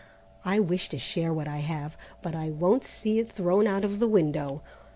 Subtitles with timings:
[0.43, 3.99] I wish to share what I have, but I won't see it thrown out of
[3.99, 4.63] the window.